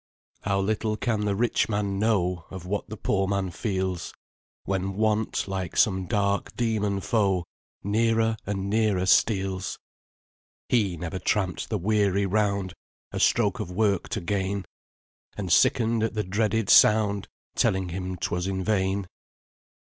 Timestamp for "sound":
16.71-17.27